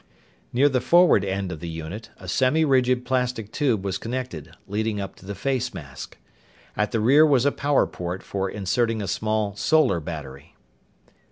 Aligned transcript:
Near 0.51 0.67
the 0.67 0.81
forward 0.81 1.23
end 1.23 1.51
of 1.51 1.59
the 1.59 1.69
unit, 1.69 2.09
a 2.17 2.27
semirigid 2.27 3.05
plastic 3.05 3.51
tube 3.51 3.85
was 3.85 3.99
connected, 3.99 4.51
leading 4.65 4.99
up 4.99 5.15
to 5.17 5.27
the 5.27 5.35
face 5.35 5.75
mask. 5.75 6.17
At 6.75 6.89
the 6.91 6.99
rear 6.99 7.23
was 7.23 7.45
a 7.45 7.51
power 7.51 7.85
port 7.85 8.23
for 8.23 8.49
inserting 8.49 9.03
a 9.03 9.07
small 9.07 9.55
solar 9.55 9.99
battery. 9.99 10.55